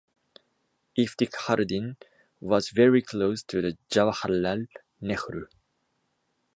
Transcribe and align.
Iftikharuddin 0.97 1.95
was 2.39 2.69
very 2.71 3.03
close 3.03 3.43
to 3.43 3.77
Jawaharlal 3.91 4.65
Nehru. 4.99 5.45